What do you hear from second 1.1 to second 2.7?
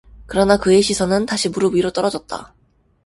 다시 무릎 위로 떨어졌다.